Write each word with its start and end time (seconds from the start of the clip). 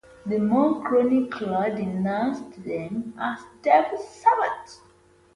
The 0.25 0.39
monk 0.39 0.87
chronicler 0.87 1.75
denounced 1.75 2.63
them 2.63 3.13
as 3.19 3.37
devil 3.61 3.99
servants. 3.99 4.81